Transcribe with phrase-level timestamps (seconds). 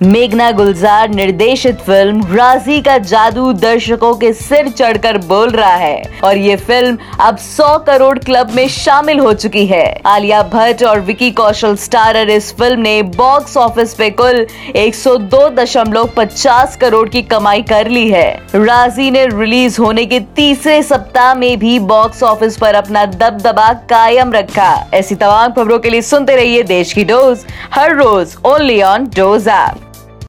[0.00, 6.36] मेघना गुलजार निर्देशित फ़िल्म राज़ी का जादू दर्शकों के सिर चढ़कर बोल रहा है और
[6.36, 11.30] ये फ़िल्म अब 100 करोड़ क्लब में शामिल हो चुकी है। आलिया भट्ट और विकी
[11.30, 18.08] कौशल स्टारर इस फ़िल्म ने बॉक्स ऑफ़िस पे कुल 102.50 करोड़ की कमाई कर ली
[18.10, 23.72] है। राज़ी ने रिलीज़ होने के तीसरे सप्ताह में भी बॉक्स ऑफ़िस पर अपना दबदबा
[23.90, 27.44] कायम रखा। ऐसी तमाम खबरों के लिए सुनते रहिए देश की डोज,
[27.74, 29.87] हर रोज ओनली ऑन डोज ऐप।